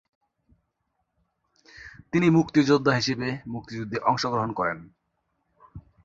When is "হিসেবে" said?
2.95-3.27